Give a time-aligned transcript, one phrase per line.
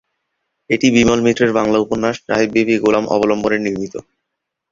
[0.69, 3.93] এটি বিমল মিত্রের বাংলা উপন্যাস "সাহেব বিবি গোলাম" অবলম্বনে নির্মিত।